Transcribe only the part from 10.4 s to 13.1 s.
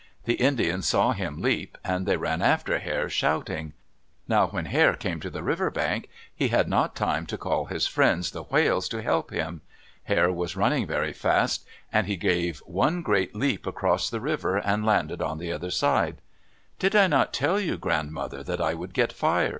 running very fast, and he gave one